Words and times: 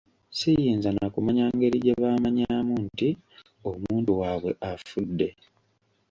Ssiyinza 0.33 0.89
na 0.97 1.05
kumanya 1.13 1.45
ngeri 1.55 1.77
gye 1.85 1.93
baamanyaamu 2.01 2.73
nti 2.87 3.09
omuntu 3.69 4.09
waabwe 4.19 4.51
afudde. 4.71 5.27